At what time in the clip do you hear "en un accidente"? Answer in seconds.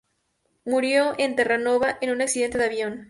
2.01-2.57